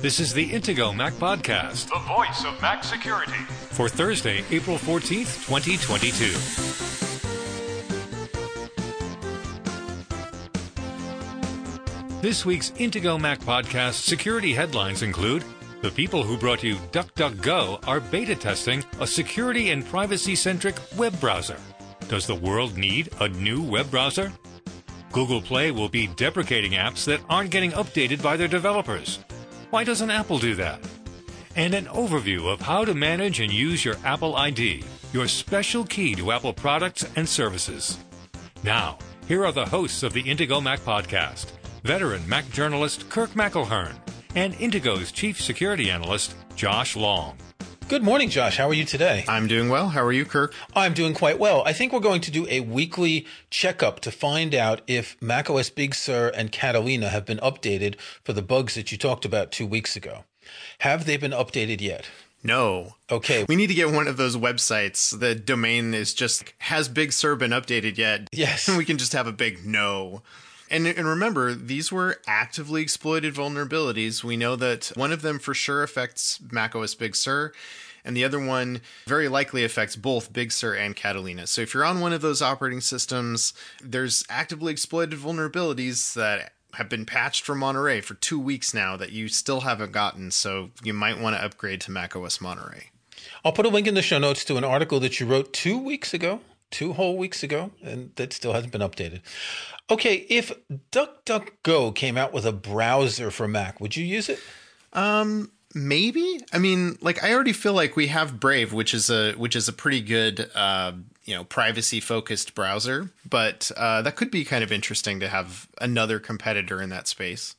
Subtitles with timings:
[0.00, 3.32] This is the Intego Mac Podcast the voice of Mac security.
[3.32, 6.28] for Thursday, April 14th, 2022.
[12.22, 15.42] This week's Intego Mac Podcast security headlines include
[15.82, 21.18] The people who brought you DuckDuckGo are beta testing a security and privacy centric web
[21.20, 21.56] browser.
[22.06, 24.32] Does the world need a new web browser?
[25.10, 29.18] Google Play will be deprecating apps that aren't getting updated by their developers.
[29.70, 30.80] Why doesn't Apple do that?
[31.54, 36.14] And an overview of how to manage and use your Apple ID, your special key
[36.14, 37.98] to Apple products and services.
[38.62, 41.52] Now, here are the hosts of the Intego Mac podcast
[41.82, 43.94] veteran Mac journalist Kirk McElhearn
[44.34, 47.36] and Intego's chief security analyst Josh Long.
[47.88, 48.58] Good morning, Josh.
[48.58, 49.24] How are you today?
[49.26, 49.88] I'm doing well.
[49.88, 50.52] How are you, Kirk?
[50.76, 51.62] I'm doing quite well.
[51.64, 55.94] I think we're going to do a weekly checkup to find out if macOS Big
[55.94, 59.96] Sur and Catalina have been updated for the bugs that you talked about two weeks
[59.96, 60.24] ago.
[60.80, 62.10] Have they been updated yet?
[62.44, 62.96] No.
[63.10, 63.46] Okay.
[63.48, 65.18] We need to get one of those websites.
[65.18, 68.28] The domain is just has Big Sur been updated yet?
[68.32, 68.68] Yes.
[68.76, 70.22] we can just have a big no.
[70.70, 74.22] And, and remember, these were actively exploited vulnerabilities.
[74.22, 77.52] We know that one of them for sure affects macOS Big Sur,
[78.04, 81.46] and the other one very likely affects both Big Sur and Catalina.
[81.46, 86.88] So if you're on one of those operating systems, there's actively exploited vulnerabilities that have
[86.88, 90.30] been patched for Monterey for two weeks now that you still haven't gotten.
[90.30, 92.90] So you might want to upgrade to macOS Monterey.
[93.44, 95.78] I'll put a link in the show notes to an article that you wrote two
[95.78, 99.22] weeks ago, two whole weeks ago, and that still hasn't been updated.
[99.90, 100.52] Okay, if
[100.92, 104.38] DuckDuckGo came out with a browser for Mac, would you use it?
[105.74, 106.40] Maybe.
[106.52, 109.68] I mean, like I already feel like we have Brave, which is a which is
[109.68, 110.92] a pretty good uh,
[111.24, 115.68] you know privacy focused browser, but uh, that could be kind of interesting to have
[115.78, 117.54] another competitor in that space.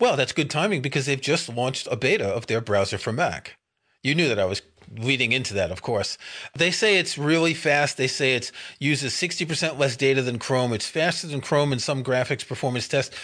[0.00, 3.56] Well, that's good timing because they've just launched a beta of their browser for Mac.
[4.02, 4.62] You knew that I was
[4.96, 6.18] leading into that, of course.
[6.56, 7.96] They say it's really fast.
[7.96, 10.72] They say it uses 60% less data than Chrome.
[10.72, 13.16] It's faster than Chrome in some graphics performance tests.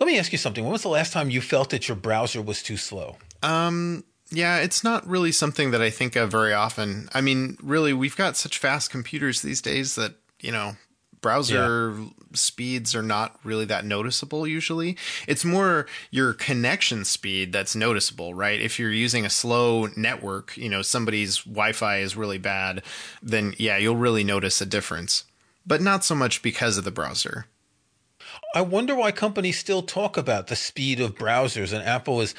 [0.00, 0.64] Let me ask you something.
[0.64, 3.16] When was the last time you felt that your browser was too slow?
[3.42, 7.08] Um, Yeah, it's not really something that I think of very often.
[7.14, 10.76] I mean, really, we've got such fast computers these days that, you know,
[11.20, 11.94] browser
[12.32, 14.96] speeds are not really that noticeable usually.
[15.26, 18.60] It's more your connection speed that's noticeable, right?
[18.60, 22.82] If you're using a slow network, you know, somebody's Wi Fi is really bad,
[23.22, 25.24] then yeah, you'll really notice a difference.
[25.66, 27.46] But not so much because of the browser.
[28.54, 32.34] I wonder why companies still talk about the speed of browsers and Apple is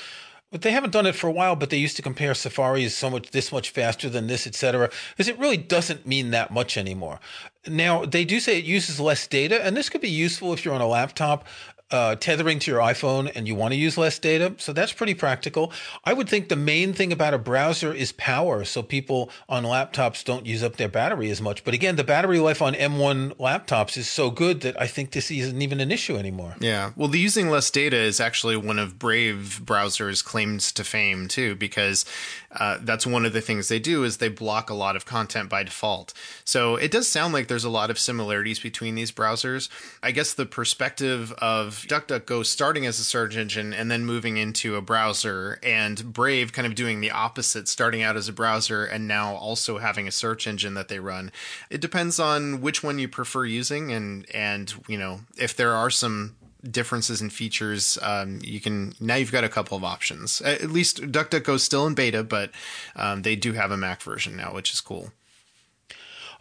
[0.51, 2.97] but they haven't done it for a while, but they used to compare Safari is
[2.97, 4.89] so much this much faster than this, etc.
[5.11, 7.19] Because it really doesn't mean that much anymore.
[7.67, 10.73] Now they do say it uses less data, and this could be useful if you're
[10.73, 11.45] on a laptop.
[11.91, 14.53] Uh, tethering to your iPhone and you want to use less data.
[14.57, 15.73] So that's pretty practical.
[16.03, 18.63] I would think the main thing about a browser is power.
[18.63, 21.63] So people on laptops don't use up their battery as much.
[21.63, 25.31] But again, the battery life on M1 laptops is so good that I think this
[25.31, 26.55] isn't even an issue anymore.
[26.59, 26.91] Yeah.
[26.95, 31.55] Well, the using less data is actually one of Brave browser's claims to fame too,
[31.55, 32.05] because
[32.51, 35.49] uh, that's one of the things they do is they block a lot of content
[35.49, 36.13] by default.
[36.43, 39.69] So it does sound like there's a lot of similarities between these browsers.
[40.01, 44.75] I guess the perspective of DuckDuckGo starting as a search engine and then moving into
[44.75, 49.07] a browser, and Brave kind of doing the opposite, starting out as a browser and
[49.07, 51.31] now also having a search engine that they run.
[51.69, 55.89] It depends on which one you prefer using, and and you know if there are
[55.89, 56.35] some
[56.69, 61.01] differences in features um, you can now you've got a couple of options at least
[61.03, 62.51] duckduckgo is still in beta but
[62.97, 65.13] um, they do have a mac version now which is cool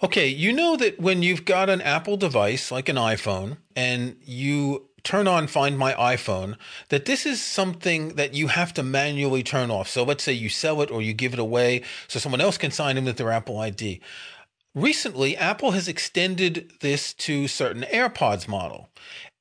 [0.00, 4.88] Okay, you know that when you've got an Apple device like an iPhone and you
[5.09, 6.59] turn on Find My iPhone,
[6.91, 9.89] that this is something that you have to manually turn off.
[9.89, 12.71] So let's say you sell it or you give it away so someone else can
[12.71, 14.03] sign in with their Apple ID.
[14.75, 18.91] Recently, Apple has extended this to certain AirPods model.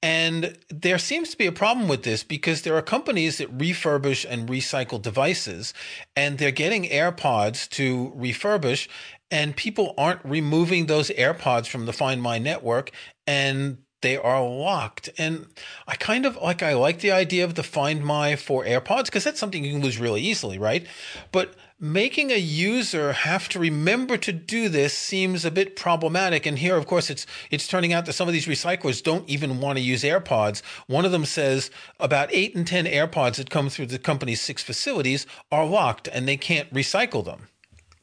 [0.02, 4.26] And there seems to be a problem with this because there are companies that refurbish
[4.30, 5.74] and recycle devices,
[6.16, 8.88] and they're getting AirPods to refurbish,
[9.30, 12.92] and people aren't removing those AirPods from the Find My network,
[13.26, 15.10] and they are locked.
[15.18, 15.48] And
[15.88, 19.24] I kind of like I like the idea of the Find My for AirPods because
[19.24, 20.86] that's something you can lose really easily, right?
[21.32, 26.46] But making a user have to remember to do this seems a bit problematic.
[26.46, 29.60] And here, of course, it's it's turning out that some of these recyclers don't even
[29.60, 30.62] want to use AirPods.
[30.88, 34.62] One of them says about eight and ten AirPods that come through the company's six
[34.62, 37.48] facilities are locked and they can't recycle them.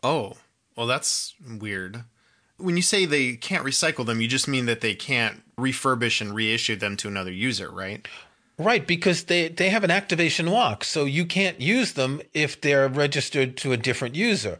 [0.03, 0.35] oh
[0.77, 2.03] well that's weird
[2.57, 6.35] when you say they can't recycle them you just mean that they can't refurbish and
[6.35, 8.07] reissue them to another user right
[8.57, 12.89] Right, because they, they have an activation lock, so you can't use them if they're
[12.89, 14.59] registered to a different user.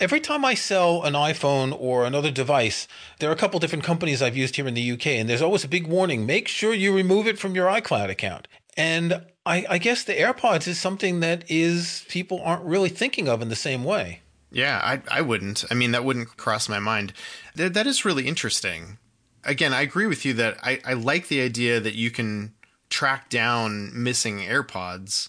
[0.00, 2.88] Every time I sell an iPhone or another device,
[3.20, 5.62] there are a couple different companies I've used here in the UK, and there's always
[5.62, 8.48] a big warning make sure you remove it from your iCloud account.
[8.76, 13.42] And I, I guess the AirPods is something that is people aren't really thinking of
[13.42, 14.22] in the same way.
[14.50, 15.64] Yeah, I, I wouldn't.
[15.70, 17.12] I mean, that wouldn't cross my mind.
[17.54, 18.98] That, that is really interesting.
[19.46, 22.52] Again, I agree with you that I, I like the idea that you can
[22.90, 25.28] track down missing AirPods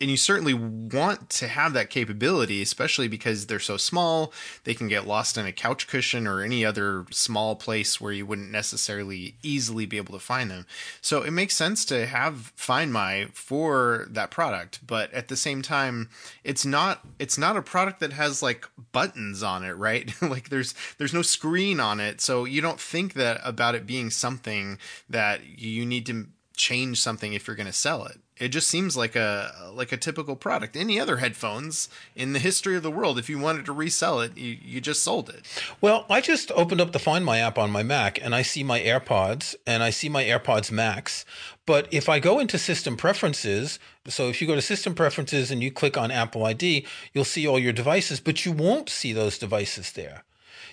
[0.00, 4.32] and you certainly want to have that capability, especially because they're so small.
[4.64, 8.24] They can get lost in a couch cushion or any other small place where you
[8.24, 10.66] wouldn't necessarily easily be able to find them.
[11.02, 15.60] So it makes sense to have Find My for that product, but at the same
[15.60, 16.08] time,
[16.44, 20.10] it's not it's not a product that has like buttons on it, right?
[20.22, 24.08] like there's there's no screen on it, so you don't think that about it being
[24.08, 24.78] something
[25.10, 28.20] that you need to change something if you're going to sell it.
[28.40, 30.74] It just seems like a like a typical product.
[30.74, 34.36] Any other headphones in the history of the world, if you wanted to resell it,
[34.36, 35.44] you, you just sold it.
[35.82, 38.64] Well, I just opened up the Find My app on my Mac and I see
[38.64, 41.26] my AirPods and I see my AirPods Max.
[41.66, 43.78] But if I go into system preferences,
[44.08, 47.46] so if you go to system preferences and you click on Apple ID, you'll see
[47.46, 50.24] all your devices, but you won't see those devices there.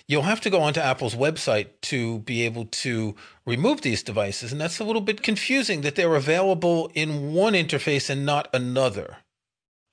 [0.08, 3.14] You'll have to go onto Apple's website to be able to
[3.44, 4.52] remove these devices.
[4.52, 9.18] And that's a little bit confusing that they're available in one interface and not another.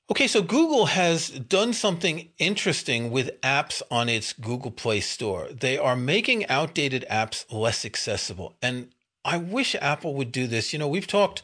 [0.09, 5.49] Okay, so Google has done something interesting with apps on its Google Play Store.
[5.51, 8.55] They are making outdated apps less accessible.
[8.61, 8.91] And
[9.25, 10.71] I wish Apple would do this.
[10.71, 11.41] You know, we've talked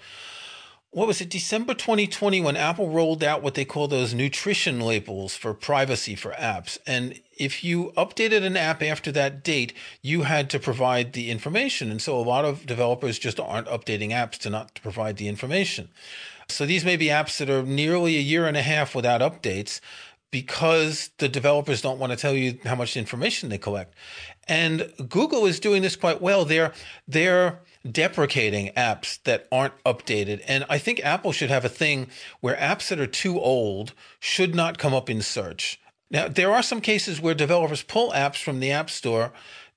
[0.92, 5.38] what was it, December 2020, when Apple rolled out what they call those nutrition labels
[5.38, 6.78] for privacy for apps.
[6.86, 11.90] And if you updated an app after that date, you had to provide the information.
[11.92, 15.88] And so a lot of developers just aren't updating apps to not provide the information.
[16.50, 19.80] So these may be apps that are nearly a year and a half without updates
[20.30, 23.94] because the developers don't want to tell you how much information they collect.
[24.50, 26.44] And Google is doing this quite well.
[26.44, 26.74] They're,
[27.08, 30.44] they're, deprecating apps that aren't updated.
[30.48, 32.08] And I think Apple should have a thing
[32.40, 35.80] where apps that are too old should not come up in search.
[36.10, 39.32] Now, there are some cases where developers pull apps from the App Store.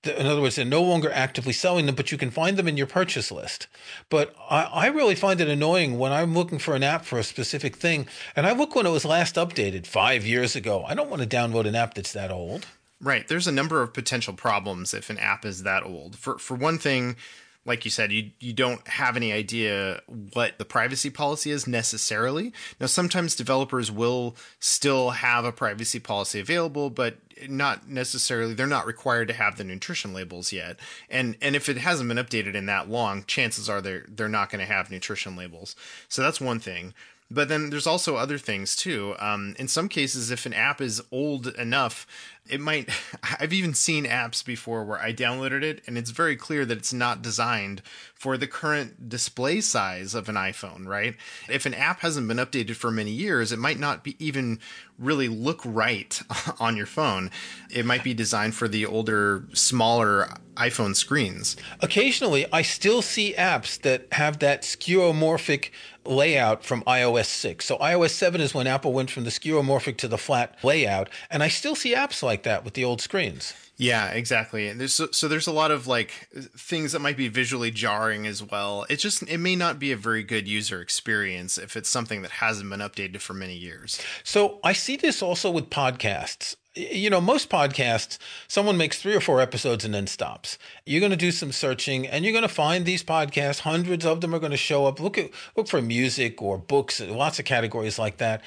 [0.05, 2.77] In other words, they're no longer actively selling them, but you can find them in
[2.77, 3.69] your purchase list.
[4.11, 7.25] But I, I really find it annoying when I'm looking for an app for a
[7.25, 8.07] specific thing,
[8.37, 10.85] and I look when it was last updated five years ago.
[10.85, 12.67] I don't want to download an app that's that old.
[13.01, 13.27] Right.
[13.29, 16.17] There's a number of potential problems if an app is that old.
[16.17, 17.17] For for one thing,
[17.67, 20.03] like you said, you you don't have any idea
[20.33, 22.53] what the privacy policy is necessarily.
[22.81, 27.19] Now, sometimes developers will still have a privacy policy available, but
[27.49, 30.79] not necessarily they're not required to have the nutrition labels yet.
[31.09, 34.51] And and if it hasn't been updated in that long, chances are they're they're not
[34.51, 35.75] going to have nutrition labels.
[36.09, 36.95] So that's one thing.
[37.31, 39.15] But then there's also other things too.
[39.19, 42.07] Um, in some cases, if an app is old enough,
[42.49, 42.89] it might
[43.41, 46.93] i've even seen apps before where i downloaded it and it's very clear that it's
[46.93, 47.83] not designed
[48.15, 51.17] for the current display size of an iphone right?
[51.49, 54.61] If an app hasn't been updated for many years it might not be even
[54.99, 56.23] really look right
[56.61, 57.31] on your phone.
[57.71, 61.57] It might be designed for the older smaller iphone screens.
[61.81, 65.71] Occasionally i still see apps that have that skeuomorphic
[66.07, 67.65] layout from iOS 6.
[67.65, 71.43] So iOS 7 is when Apple went from the skeuomorphic to the flat layout, and
[71.43, 73.55] I still see apps like that with the old screens.
[73.77, 74.69] Yeah, exactly.
[74.69, 78.25] And there's so, so, there's a lot of like things that might be visually jarring
[78.27, 78.87] as well.
[78.89, 82.31] It just it may not be a very good user experience if it's something that
[82.31, 84.01] hasn't been updated for many years.
[84.23, 89.21] So I see this also with podcasts you know, most podcasts, someone makes three or
[89.21, 90.59] four episodes and then stops.
[90.85, 93.61] You're going to do some searching and you're going to find these podcasts.
[93.61, 94.99] Hundreds of them are going to show up.
[94.99, 98.43] Look at, look for music or books, lots of categories like that.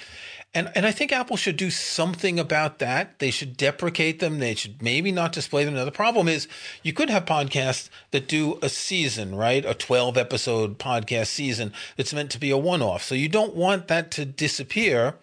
[0.54, 3.20] And, and I think Apple should do something about that.
[3.20, 4.39] They should deprecate them.
[4.39, 5.75] They should maybe not display them.
[5.75, 6.48] Now, the problem is
[6.82, 9.63] you could have podcasts that do a season, right?
[9.66, 13.04] A 12 episode podcast season that's meant to be a one off.
[13.04, 15.16] So you don't want that to disappear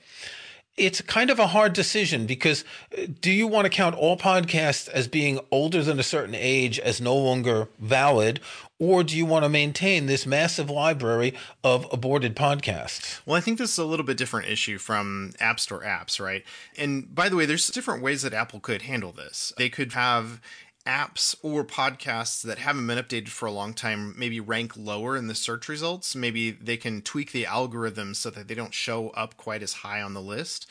[0.76, 2.64] it's kind of a hard decision because
[2.96, 6.78] uh, do you want to count all podcasts as being older than a certain age
[6.78, 8.40] as no longer valid
[8.80, 13.20] or do you want to maintain this massive library of aborted podcasts?
[13.24, 16.42] Well, I think this is a little bit different issue from App Store apps, right?
[16.76, 19.52] And by the way, there's different ways that Apple could handle this.
[19.56, 20.40] They could have
[20.86, 25.26] apps or podcasts that haven't been updated for a long time maybe rank lower in
[25.26, 26.14] the search results.
[26.14, 30.02] Maybe they can tweak the algorithm so that they don't show up quite as high
[30.02, 30.66] on the list.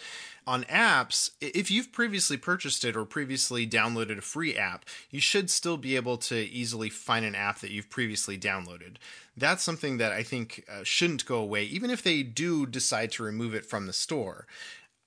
[0.46, 5.50] On apps, if you've previously purchased it or previously downloaded a free app, you should
[5.50, 8.98] still be able to easily find an app that you've previously downloaded.
[9.38, 13.24] That's something that I think uh, shouldn't go away, even if they do decide to
[13.24, 14.46] remove it from the store.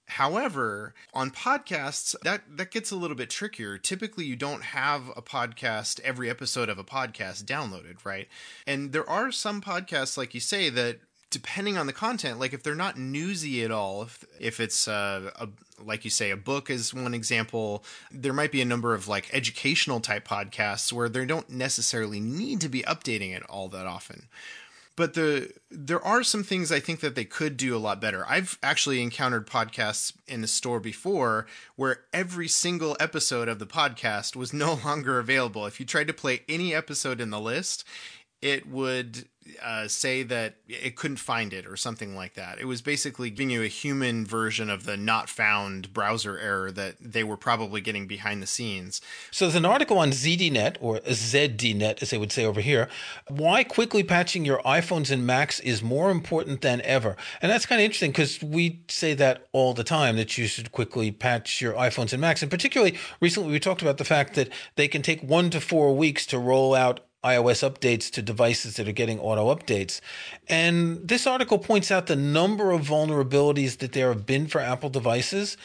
[0.06, 3.76] However, on podcasts, that, that gets a little bit trickier.
[3.76, 8.28] Typically, you don't have a podcast, every episode of a podcast downloaded, right?
[8.66, 12.62] And there are some podcasts, like you say, that depending on the content, like if
[12.62, 15.48] they're not newsy at all, if, if it's uh, a,
[15.82, 19.28] like you say, a book is one example, there might be a number of like
[19.34, 24.28] educational type podcasts where they don't necessarily need to be updating it all that often
[24.96, 28.24] but the there are some things I think that they could do a lot better.
[28.26, 34.34] I've actually encountered podcasts in the store before where every single episode of the podcast
[34.34, 35.66] was no longer available.
[35.66, 37.84] If you tried to play any episode in the list,
[38.40, 39.28] it would
[39.62, 42.58] uh, say that it couldn't find it or something like that.
[42.58, 46.96] It was basically giving you a human version of the not found browser error that
[47.00, 49.00] they were probably getting behind the scenes.
[49.30, 52.88] So there's an article on ZDNet or ZDNet, as they would say over here,
[53.28, 57.16] why quickly patching your iPhones and Macs is more important than ever.
[57.42, 60.72] And that's kind of interesting because we say that all the time that you should
[60.72, 62.42] quickly patch your iPhones and Macs.
[62.42, 65.94] And particularly recently, we talked about the fact that they can take one to four
[65.96, 70.00] weeks to roll out iOS updates to devices that are getting auto updates.
[70.48, 74.90] And this article points out the number of vulnerabilities that there have been for Apple
[74.90, 75.56] devices.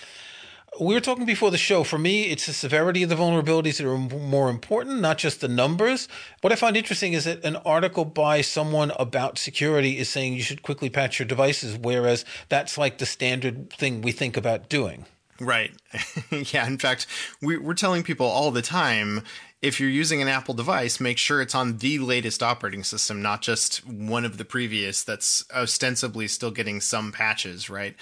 [0.79, 1.83] We were talking before the show.
[1.83, 5.49] For me, it's the severity of the vulnerabilities that are more important, not just the
[5.49, 6.07] numbers.
[6.39, 10.41] What I find interesting is that an article by someone about security is saying you
[10.41, 15.05] should quickly patch your devices, whereas that's like the standard thing we think about doing.
[15.41, 15.71] Right.
[16.31, 16.67] yeah.
[16.67, 17.07] In fact,
[17.41, 19.23] we, are telling people all the time
[19.61, 23.41] if you're using an Apple device, make sure it's on the latest operating system, not
[23.41, 27.95] just one of the previous that's ostensibly still getting some patches, right?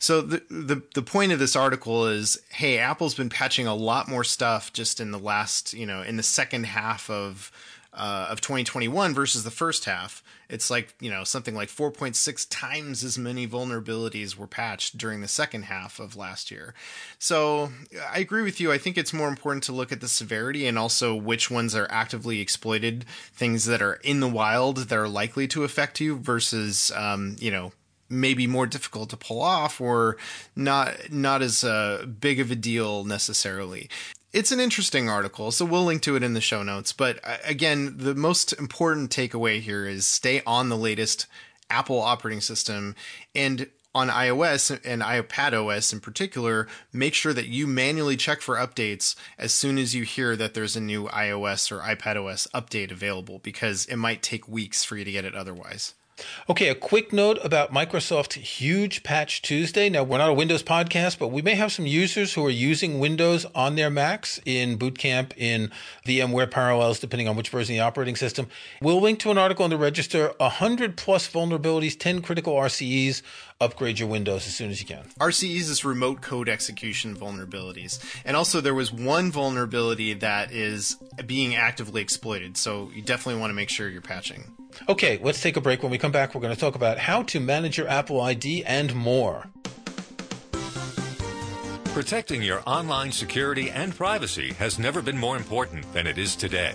[0.00, 4.08] So the, the the point of this article is, hey, Apple's been patching a lot
[4.08, 7.52] more stuff just in the last, you know, in the second half of
[7.94, 10.22] uh, of 2021 versus the first half.
[10.48, 15.28] It's like, you know, something like 4.6 times as many vulnerabilities were patched during the
[15.28, 16.74] second half of last year.
[17.18, 17.72] So
[18.12, 18.72] I agree with you.
[18.72, 21.86] I think it's more important to look at the severity and also which ones are
[21.90, 26.90] actively exploited, things that are in the wild that are likely to affect you versus,
[26.96, 27.72] um, you know,
[28.10, 30.16] maybe more difficult to pull off or
[30.54, 33.88] not not as uh, big of a deal necessarily
[34.34, 36.92] it's an interesting article, so we'll link to it in the show notes.
[36.92, 41.26] But uh, again, the most important takeaway here is stay on the latest
[41.70, 42.96] Apple operating system
[43.34, 48.56] and on iOS and iPad OS in particular, make sure that you manually check for
[48.56, 52.90] updates as soon as you hear that there's a new iOS or iPad OS update
[52.90, 55.94] available because it might take weeks for you to get it otherwise.
[56.48, 59.88] Okay, a quick note about Microsoft Huge Patch Tuesday.
[59.88, 62.98] Now, we're not a Windows podcast, but we may have some users who are using
[62.98, 65.70] Windows on their Macs in Boot Camp, in
[66.06, 68.46] VMware Parallels, depending on which version of the operating system.
[68.80, 73.22] We'll link to an article in the register 100 plus vulnerabilities, 10 critical RCEs.
[73.60, 75.04] Upgrade your Windows as soon as you can.
[75.18, 78.04] RCEs is remote code execution vulnerabilities.
[78.24, 82.56] And also, there was one vulnerability that is being actively exploited.
[82.56, 84.52] So, you definitely want to make sure you're patching.
[84.88, 85.82] Okay, let's take a break.
[85.82, 88.64] When we come back, we're going to talk about how to manage your Apple ID
[88.64, 89.48] and more.
[91.94, 96.74] Protecting your online security and privacy has never been more important than it is today.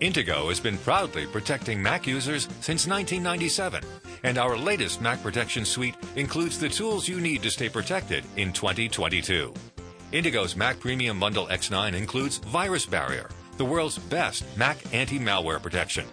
[0.00, 3.84] Intego has been proudly protecting Mac users since 1997,
[4.22, 8.52] and our latest Mac Protection Suite includes the tools you need to stay protected in
[8.52, 9.52] 2022.
[10.12, 16.06] Intego's Mac Premium Bundle X9 includes Virus Barrier, the world's best Mac anti malware protection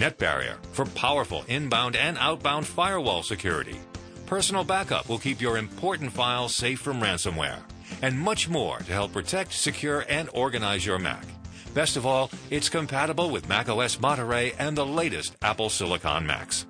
[0.00, 3.78] NetBarrier for powerful inbound and outbound firewall security.
[4.24, 7.58] Personal Backup will keep your important files safe from ransomware.
[8.00, 11.26] And much more to help protect, secure, and organize your Mac.
[11.74, 16.66] Best of all, it's compatible with macOS Monterey and the latest Apple Silicon Macs.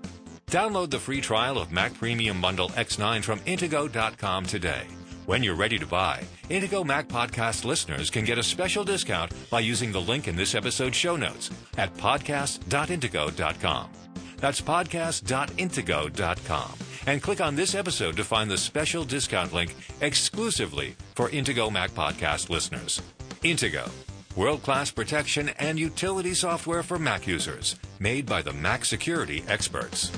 [0.49, 4.87] Download the free trial of Mac Premium Bundle X9 from Intego.com today.
[5.31, 9.61] When you're ready to buy, Intego Mac Podcast listeners can get a special discount by
[9.61, 13.91] using the link in this episode's show notes at podcast.intego.com.
[14.39, 16.73] That's podcast.intego.com.
[17.07, 21.93] And click on this episode to find the special discount link exclusively for Intego Mac
[21.93, 23.01] Podcast listeners.
[23.45, 23.89] Intego,
[24.35, 30.11] world class protection and utility software for Mac users, made by the Mac security experts.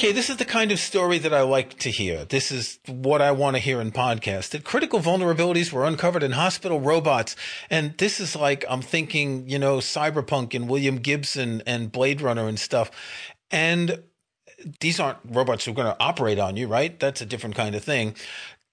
[0.00, 2.24] Okay, this is the kind of story that I like to hear.
[2.24, 4.48] This is what I want to hear in podcasts.
[4.48, 7.36] That critical vulnerabilities were uncovered in hospital robots.
[7.68, 12.48] And this is like, I'm thinking, you know, Cyberpunk and William Gibson and Blade Runner
[12.48, 12.90] and stuff.
[13.50, 14.02] And
[14.80, 16.98] these aren't robots who are going to operate on you, right?
[16.98, 18.14] That's a different kind of thing.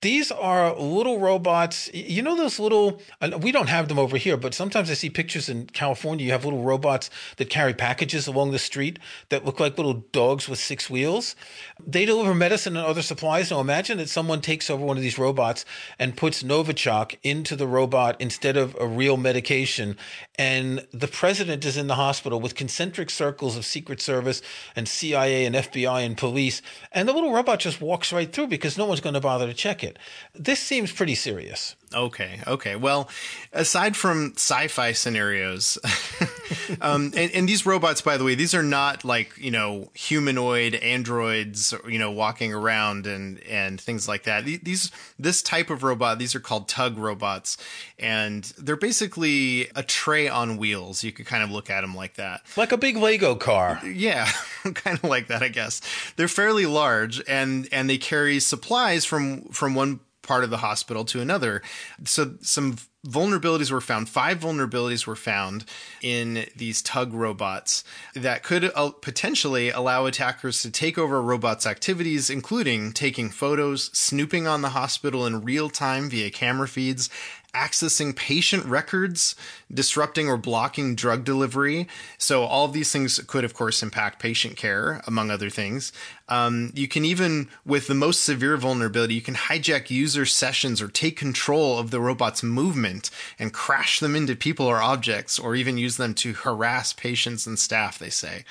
[0.01, 1.89] These are little robots.
[1.91, 3.01] You know those little.
[3.39, 6.23] We don't have them over here, but sometimes I see pictures in California.
[6.23, 8.99] You have little robots that carry packages along the street
[9.29, 11.35] that look like little dogs with six wheels.
[11.83, 13.49] They deliver medicine and other supplies.
[13.49, 15.65] Now imagine that someone takes over one of these robots
[15.97, 19.97] and puts Novichok into the robot instead of a real medication,
[20.37, 24.43] and the president is in the hospital with concentric circles of Secret Service
[24.75, 26.61] and CIA and FBI and police,
[26.91, 29.55] and the little robot just walks right through because no one's going to bother to
[29.55, 29.86] check it.
[30.33, 31.75] This seems pretty serious.
[31.93, 32.75] Okay, okay.
[32.75, 33.09] Well,
[33.53, 35.77] aside from sci-fi scenarios,
[36.81, 40.75] um, and, and, these robots, by the way, these are not like you know humanoid
[40.75, 44.45] androids, you know, walking around and and things like that.
[44.45, 47.57] These this type of robot, these are called tug robots,
[47.99, 51.03] and they're basically a tray on wheels.
[51.03, 53.81] You could kind of look at them like that, like a big Lego car.
[53.85, 54.29] Yeah,
[54.73, 55.81] kind of like that, I guess.
[56.15, 61.05] They're fairly large, and and they carry supplies from from one part of the hospital
[61.05, 61.63] to another.
[62.03, 62.77] So some
[63.07, 64.09] vulnerabilities were found.
[64.09, 65.65] Five vulnerabilities were found
[66.01, 67.83] in these tug robots
[68.13, 74.47] that could uh, potentially allow attackers to take over robots' activities, including taking photos, snooping
[74.47, 77.09] on the hospital in real time via camera feeds,
[77.53, 79.35] accessing patient records,
[79.73, 81.87] disrupting or blocking drug delivery.
[82.17, 85.91] So, all of these things could, of course, impact patient care, among other things.
[86.29, 90.87] Um, you can even, with the most severe vulnerability, you can hijack user sessions or
[90.87, 92.96] take control of the robot's movement
[93.39, 97.57] and crash them into people or objects, or even use them to harass patients and
[97.57, 98.43] staff, they say.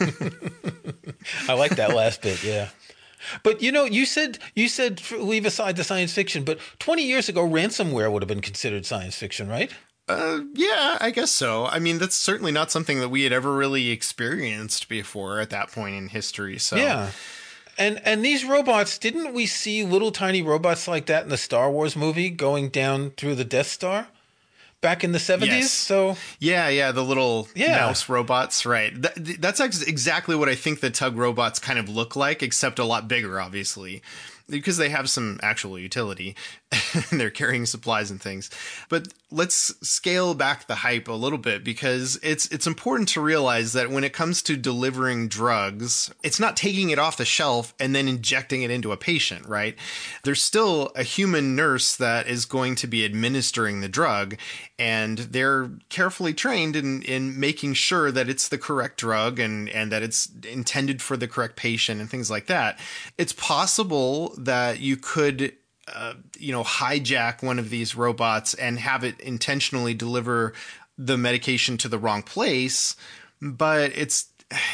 [1.48, 2.68] I like that last bit, yeah.
[3.42, 7.28] But you know, you said you said leave aside the science fiction, but 20 years
[7.28, 9.72] ago ransomware would have been considered science fiction, right?
[10.08, 11.66] Uh, yeah, I guess so.
[11.66, 15.70] I mean, that's certainly not something that we had ever really experienced before at that
[15.70, 16.58] point in history.
[16.58, 17.10] So Yeah.
[17.78, 21.70] And and these robots, didn't we see little tiny robots like that in the Star
[21.70, 24.08] Wars movie going down through the Death Star?
[24.80, 25.46] back in the 70s.
[25.46, 25.70] Yes.
[25.72, 27.78] So yeah, yeah, the little yeah.
[27.78, 28.92] mouse robots, right?
[29.02, 32.78] That, that's ex- exactly what I think the tug robots kind of look like, except
[32.78, 34.02] a lot bigger, obviously
[34.48, 36.34] because they have some actual utility
[37.10, 38.50] and they're carrying supplies and things.
[38.88, 43.74] But let's scale back the hype a little bit because it's it's important to realize
[43.74, 47.94] that when it comes to delivering drugs, it's not taking it off the shelf and
[47.94, 49.76] then injecting it into a patient, right?
[50.24, 54.36] There's still a human nurse that is going to be administering the drug
[54.78, 59.92] and they're carefully trained in in making sure that it's the correct drug and and
[59.92, 62.78] that it's intended for the correct patient and things like that.
[63.18, 65.52] It's possible that you could
[65.94, 70.52] uh, you know hijack one of these robots and have it intentionally deliver
[70.96, 72.96] the medication to the wrong place
[73.40, 74.26] but it's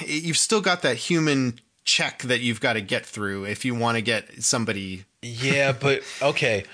[0.04, 3.96] you've still got that human check that you've got to get through if you want
[3.96, 6.64] to get somebody yeah but okay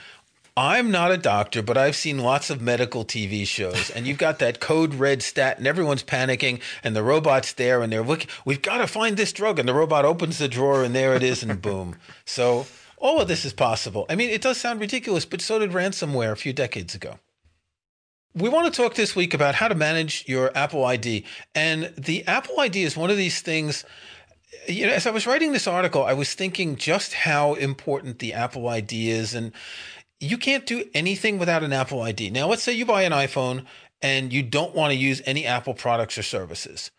[0.56, 4.40] I'm not a doctor, but I've seen lots of medical TV shows, and you've got
[4.40, 8.60] that code red stat, and everyone's panicking, and the robot's there, and they're looking, we've
[8.60, 11.42] got to find this drug, and the robot opens the drawer, and there it is,
[11.42, 11.96] and boom.
[12.26, 12.66] So
[13.00, 14.06] all of this is possible.
[14.08, 17.18] I mean, it does sound ridiculous, but so did ransomware a few decades ago.
[18.34, 21.24] We want to talk this week about how to manage your Apple ID.
[21.54, 23.84] And the Apple ID is one of these things.
[24.68, 28.34] You know, as I was writing this article, I was thinking just how important the
[28.34, 29.34] Apple ID is.
[29.34, 29.52] And
[30.20, 32.30] you can't do anything without an Apple ID.
[32.30, 33.64] Now, let's say you buy an iPhone
[34.02, 36.90] and you don't want to use any Apple products or services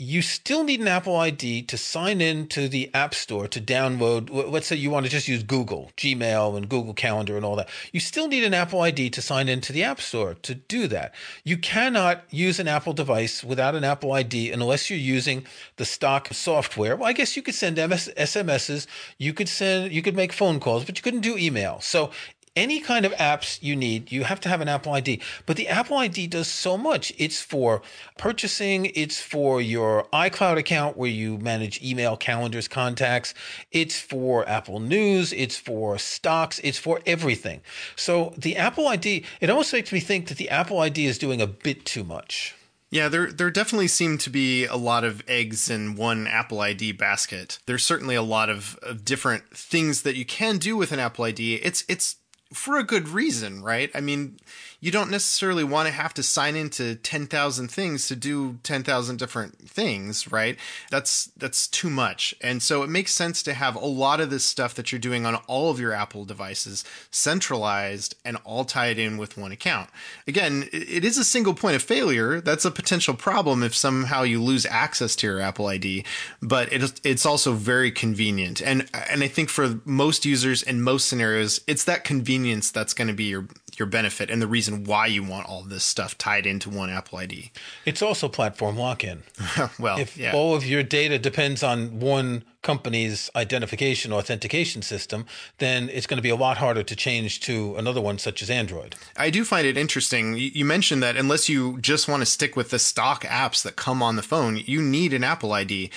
[0.00, 4.28] you still need an Apple ID to sign in to the App Store to download.
[4.30, 7.68] Let's say you want to just use Google, Gmail, and Google Calendar and all that.
[7.92, 11.12] You still need an Apple ID to sign into the App Store to do that.
[11.42, 15.44] You cannot use an Apple device without an Apple ID unless you're using
[15.78, 16.94] the stock software.
[16.94, 18.86] Well, I guess you could send MS- SMSs,
[19.18, 21.80] you could send, you could make phone calls, but you couldn't do email.
[21.80, 22.12] So
[22.58, 25.20] any kind of apps you need, you have to have an Apple ID.
[25.46, 27.12] But the Apple ID does so much.
[27.16, 27.80] It's for
[28.18, 33.32] purchasing, it's for your iCloud account where you manage email, calendars, contacts,
[33.70, 37.60] it's for Apple News, it's for stocks, it's for everything.
[37.96, 41.40] So the Apple ID, it almost makes me think that the Apple ID is doing
[41.40, 42.54] a bit too much.
[42.90, 46.92] Yeah, there there definitely seem to be a lot of eggs in one Apple ID
[46.92, 47.58] basket.
[47.66, 51.26] There's certainly a lot of, of different things that you can do with an Apple
[51.26, 51.56] ID.
[51.56, 52.16] It's it's
[52.52, 53.90] for a good reason, right?
[53.94, 54.38] I mean,
[54.80, 59.58] you don't necessarily want to have to sign into 10,000 things to do 10,000 different
[59.58, 60.56] things, right?
[60.90, 62.34] That's that's too much.
[62.40, 65.26] And so it makes sense to have a lot of this stuff that you're doing
[65.26, 69.90] on all of your Apple devices centralized and all tied in with one account.
[70.28, 72.40] Again, it is a single point of failure.
[72.40, 76.04] That's a potential problem if somehow you lose access to your Apple ID,
[76.40, 78.62] but it, it's also very convenient.
[78.62, 83.08] And and I think for most users in most scenarios, it's that convenience that's going
[83.08, 86.46] to be your your benefit and the reason why you want all this stuff tied
[86.46, 87.50] into one Apple ID.
[87.84, 89.22] It's also platform lock-in.
[89.78, 90.32] well, if yeah.
[90.32, 95.26] all of your data depends on one company's identification authentication system,
[95.58, 98.50] then it's going to be a lot harder to change to another one such as
[98.50, 98.96] Android.
[99.16, 100.36] I do find it interesting.
[100.36, 104.02] You mentioned that unless you just want to stick with the stock apps that come
[104.02, 105.90] on the phone, you need an Apple ID.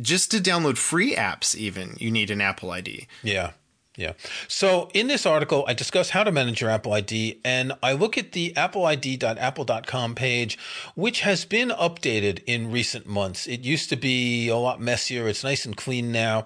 [0.00, 3.06] Just to download free apps, even, you need an Apple ID.
[3.22, 3.52] Yeah.
[3.96, 4.12] Yeah.
[4.46, 8.18] So in this article, I discuss how to manage your Apple ID, and I look
[8.18, 10.58] at the appleid.apple.com page,
[10.94, 13.46] which has been updated in recent months.
[13.46, 15.28] It used to be a lot messier.
[15.28, 16.44] It's nice and clean now.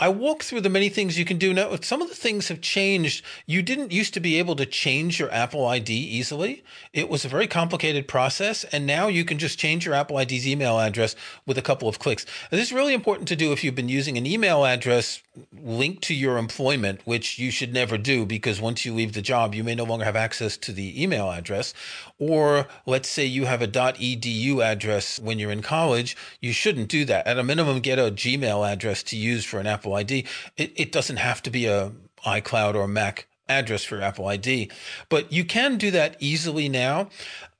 [0.00, 1.76] I walk through the many things you can do now.
[1.82, 3.22] Some of the things have changed.
[3.44, 6.64] You didn't used to be able to change your Apple ID easily.
[6.94, 10.48] It was a very complicated process, and now you can just change your Apple ID's
[10.48, 12.24] email address with a couple of clicks.
[12.50, 15.20] And this is really important to do if you've been using an email address
[15.62, 19.54] linked to your employment, which you should never do because once you leave the job,
[19.54, 21.72] you may no longer have access to the email address.
[22.18, 27.04] Or let's say you have a .edu address when you're in college, you shouldn't do
[27.04, 27.26] that.
[27.26, 30.26] At a minimum, get a Gmail address to use for an Apple ID.
[30.56, 31.92] It, it doesn't have to be a
[32.24, 34.70] iCloud or Mac address for Apple ID,
[35.08, 37.08] but you can do that easily now.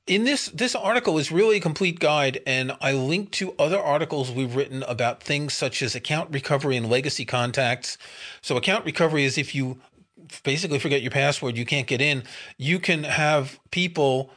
[0.07, 4.31] In this this article is really a complete guide and i link to other articles
[4.31, 7.97] we've written about things such as account recovery and legacy contacts.
[8.41, 9.81] So account recovery is if you
[10.43, 12.25] basically forget your password you can't get in.
[12.57, 14.31] You can have people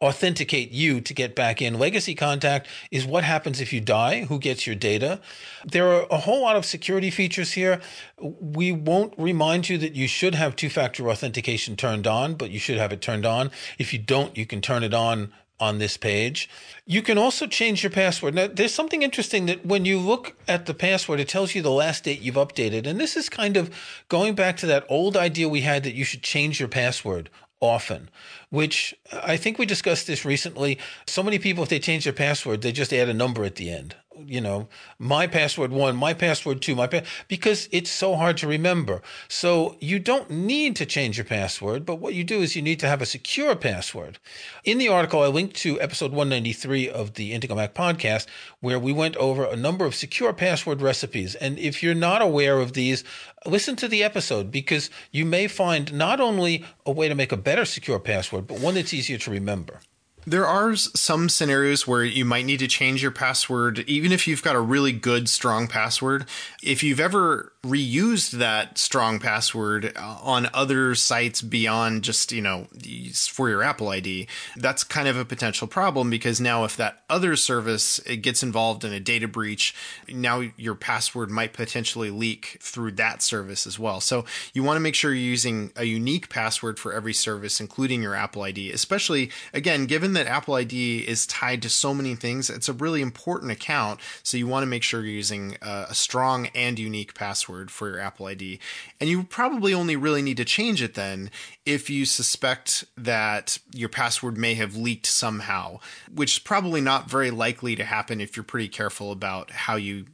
[0.00, 1.78] authenticate you to get back in.
[1.78, 5.20] Legacy contact is what happens if you die, who gets your data.
[5.64, 7.80] There are a whole lot of security features here.
[8.20, 12.58] We won't remind you that you should have two factor authentication turned on, but you
[12.58, 13.50] should have it turned on.
[13.78, 16.48] If you don't, you can turn it on on this page.
[16.86, 18.32] You can also change your password.
[18.32, 21.70] Now, there's something interesting that when you look at the password, it tells you the
[21.70, 22.86] last date you've updated.
[22.86, 23.74] And this is kind of
[24.08, 27.28] going back to that old idea we had that you should change your password
[27.60, 28.08] often,
[28.50, 30.78] which uh, I think we discussed this recently.
[31.06, 33.70] So many people, if they change their password, they just add a number at the
[33.70, 33.96] end
[34.28, 38.46] you know, my password one, my password two, my pa- because it's so hard to
[38.46, 39.00] remember.
[39.28, 42.80] So you don't need to change your password, but what you do is you need
[42.80, 44.18] to have a secure password.
[44.64, 48.26] In the article, I linked to episode 193 of the Intego Mac podcast,
[48.60, 51.34] where we went over a number of secure password recipes.
[51.34, 53.04] And if you're not aware of these,
[53.46, 57.36] listen to the episode because you may find not only a way to make a
[57.36, 59.80] better secure password, but one that's easier to remember.
[60.28, 64.42] There are some scenarios where you might need to change your password, even if you've
[64.42, 66.26] got a really good, strong password.
[66.62, 72.68] If you've ever reused that strong password uh, on other sites beyond just, you know,
[73.16, 77.34] for your Apple ID, that's kind of a potential problem because now if that other
[77.34, 79.74] service gets involved in a data breach,
[80.08, 84.00] now your password might potentially leak through that service as well.
[84.00, 88.02] So you want to make sure you're using a unique password for every service, including
[88.02, 92.50] your Apple ID, especially, again, given that Apple ID is tied to so many things,
[92.50, 93.98] it's a really important account.
[94.22, 97.88] So you want to make sure you're using a, a strong and unique password for
[97.88, 98.58] your Apple ID.
[99.00, 101.30] And you probably only really need to change it then
[101.66, 105.80] if you suspect that your password may have leaked somehow,
[106.12, 110.06] which is probably not very likely to happen if you're pretty careful about how you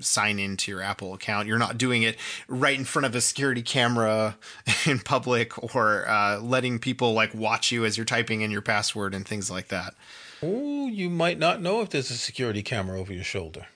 [0.00, 1.46] sign into your Apple account.
[1.46, 2.16] You're not doing it
[2.48, 4.36] right in front of a security camera
[4.86, 9.14] in public or uh, letting people like watch you as you're typing in your password
[9.14, 9.94] and things like that.
[10.42, 13.66] Oh, you might not know if there's a security camera over your shoulder.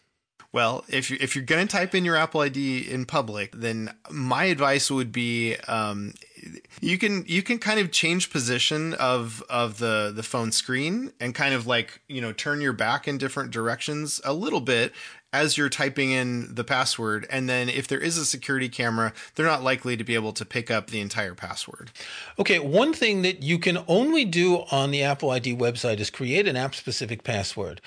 [0.55, 4.45] Well, if you if you're gonna type in your Apple ID in public, then my
[4.45, 6.15] advice would be um,
[6.81, 11.35] you can you can kind of change position of of the the phone screen and
[11.35, 14.93] kind of like you know turn your back in different directions a little bit
[15.35, 17.27] as you're typing in the password.
[17.29, 20.45] And then if there is a security camera, they're not likely to be able to
[20.45, 21.91] pick up the entire password.
[22.39, 26.47] Okay, one thing that you can only do on the Apple ID website is create
[26.47, 27.81] an app specific password.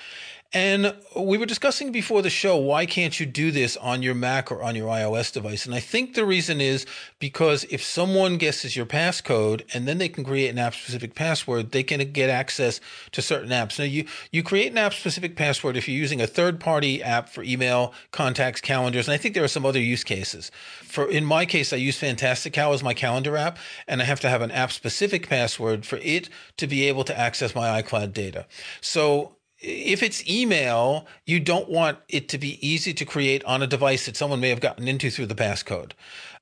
[0.54, 4.50] And we were discussing before the show, why can't you do this on your Mac
[4.50, 5.66] or on your iOS device?
[5.66, 6.86] And I think the reason is
[7.18, 11.72] because if someone guesses your passcode and then they can create an app specific password,
[11.72, 12.80] they can get access
[13.12, 13.78] to certain apps.
[13.78, 17.28] Now, you, you create an app specific password if you're using a third party app
[17.28, 20.50] for email, contacts, calendars, and I think there are some other use cases.
[20.82, 24.20] For in my case, I use Fantastic Fantastical as my calendar app, and I have
[24.20, 28.12] to have an app specific password for it to be able to access my iCloud
[28.12, 28.46] data.
[28.80, 33.66] So if it's email, you don't want it to be easy to create on a
[33.66, 35.92] device that someone may have gotten into through the passcode.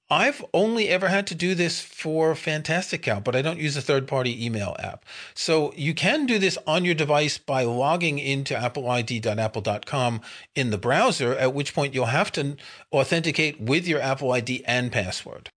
[0.09, 3.83] I've only ever had to do this for Fantastic Fantastical, but I don't use a
[3.83, 5.05] third party email app.
[5.35, 10.21] So you can do this on your device by logging into appleid.apple.com
[10.55, 12.57] in the browser, at which point you'll have to
[12.93, 15.51] authenticate with your Apple ID and password.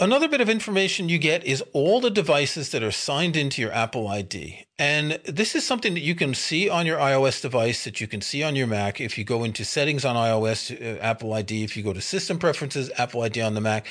[0.00, 3.72] Another bit of information you get is all the devices that are signed into your
[3.72, 4.64] Apple ID.
[4.78, 8.20] And this is something that you can see on your iOS device, that you can
[8.20, 9.00] see on your Mac.
[9.00, 12.38] If you go into settings on iOS, uh, Apple ID, if you go to system
[12.38, 13.88] preferences, Apple ID on the Mac.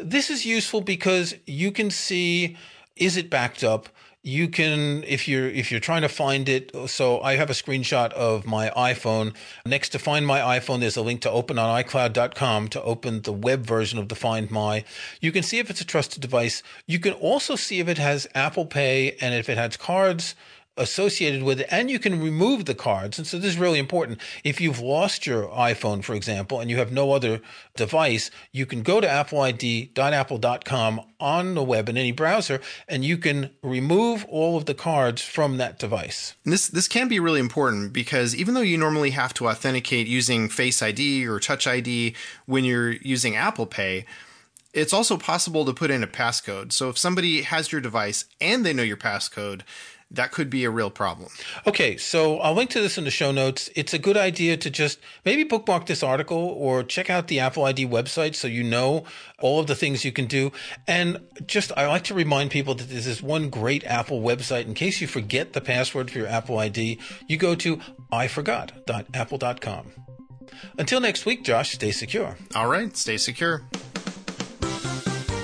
[0.00, 2.56] This is useful because you can see
[2.94, 3.88] is it backed up?
[4.22, 8.12] You can if you're if you're trying to find it so i have a screenshot
[8.12, 9.34] of my iphone.
[9.64, 13.32] Next to find my iphone there's a link to open on icloud.com to open the
[13.32, 14.84] web version of the find my.
[15.20, 16.62] You can see if it's a trusted device.
[16.86, 20.34] You can also see if it has apple pay and if it has cards
[20.76, 23.18] associated with it, and you can remove the cards.
[23.18, 24.20] And so this is really important.
[24.44, 27.40] If you've lost your iPhone, for example, and you have no other
[27.76, 33.50] device, you can go to appleid.apple.com on the web in any browser, and you can
[33.62, 36.34] remove all of the cards from that device.
[36.44, 40.48] This this can be really important because even though you normally have to authenticate using
[40.48, 42.14] Face ID or Touch ID
[42.46, 44.06] when you're using Apple Pay,
[44.72, 46.72] it's also possible to put in a passcode.
[46.72, 49.62] So if somebody has your device and they know your passcode,
[50.10, 51.28] that could be a real problem.
[51.66, 53.70] Okay, so I'll link to this in the show notes.
[53.76, 57.64] It's a good idea to just maybe bookmark this article or check out the Apple
[57.64, 59.04] ID website so you know
[59.38, 60.50] all of the things you can do.
[60.88, 64.66] And just, I like to remind people that this one great Apple website.
[64.66, 67.76] In case you forget the password for your Apple ID, you go to
[68.12, 69.92] iforgot.apple.com.
[70.78, 72.36] Until next week, Josh, stay secure.
[72.54, 73.62] All right, stay secure.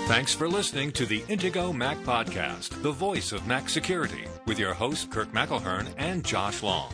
[0.06, 4.72] Thanks for listening to the Intego Mac Podcast, the voice of Mac security, with your
[4.72, 6.92] hosts Kirk McElhearn and Josh Long.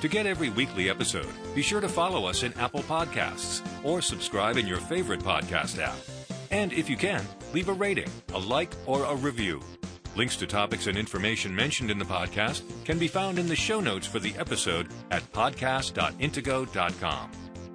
[0.00, 4.56] To get every weekly episode, be sure to follow us in Apple Podcasts or subscribe
[4.58, 5.96] in your favorite podcast app.
[6.52, 9.60] And if you can, leave a rating, a like, or a review.
[10.14, 13.80] Links to topics and information mentioned in the podcast can be found in the show
[13.80, 17.30] notes for the episode at podcast.intego.com.